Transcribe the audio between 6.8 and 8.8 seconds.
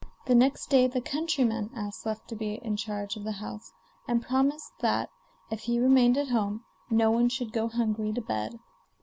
no one should go hungry to bed.